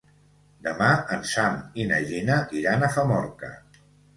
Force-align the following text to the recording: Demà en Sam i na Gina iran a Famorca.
Demà 0.67 0.87
en 1.17 1.21
Sam 1.33 1.59
i 1.83 1.87
na 1.91 2.01
Gina 2.09 2.41
iran 2.63 2.89
a 2.89 2.93
Famorca. 2.97 3.53